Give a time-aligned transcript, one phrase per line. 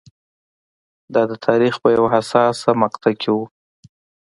[1.13, 3.37] دا د تاریخ په یوه حساسه مقطعه کې و.